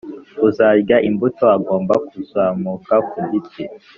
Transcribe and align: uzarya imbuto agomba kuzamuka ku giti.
uzarya 0.47 0.97
imbuto 1.09 1.43
agomba 1.57 1.93
kuzamuka 2.07 2.93
ku 3.09 3.17
giti. 3.29 3.63